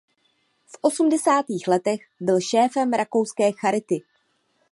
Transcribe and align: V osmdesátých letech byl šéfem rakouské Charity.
V 0.65 0.77
osmdesátých 0.81 1.67
letech 1.67 2.01
byl 2.21 2.41
šéfem 2.41 2.93
rakouské 2.93 3.51
Charity. 3.51 4.01